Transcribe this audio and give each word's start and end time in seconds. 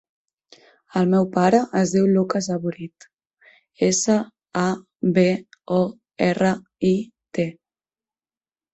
El 1.01 1.11
meu 1.11 1.27
pare 1.35 1.59
es 1.81 1.93
diu 1.97 2.07
Luka 2.13 2.41
Saborit: 2.47 3.07
essa, 3.91 4.17
a, 4.65 4.67
be, 5.21 5.29
o, 5.79 5.81
erra, 6.33 6.59
i, 6.95 6.95
te. 7.41 7.51